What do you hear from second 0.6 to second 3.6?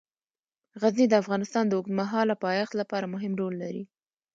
غزني د افغانستان د اوږدمهاله پایښت لپاره مهم رول